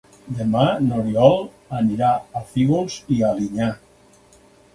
Demà 0.37 0.61
n'Oriol 0.85 1.37
anirà 1.81 2.09
a 2.41 2.41
Fígols 2.55 2.97
i 3.19 3.19
Alinyà. 3.29 3.71